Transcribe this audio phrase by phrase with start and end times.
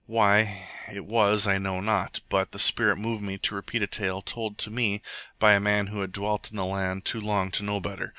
[0.07, 4.23] Why it was I know not, but the spirit moved me to repeat a tale
[4.23, 5.03] told to me
[5.37, 8.09] by a man who had dwelt in the land too long to know better.